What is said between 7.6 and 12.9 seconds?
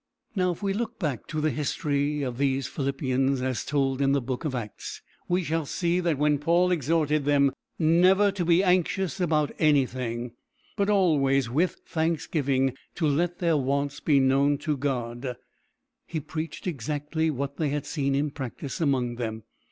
never to be anxious about anything, but always with thanksgiving